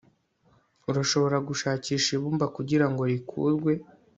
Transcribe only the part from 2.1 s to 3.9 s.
ibumba kugirango rikurwe